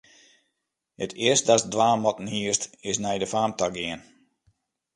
[1.03, 4.01] It earste datst dwaan moatten hiest, is nei de faam ta gean.